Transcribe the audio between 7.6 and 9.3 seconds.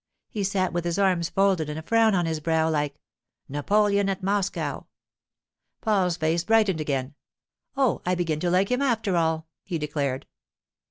'Oh, I begin to like him, after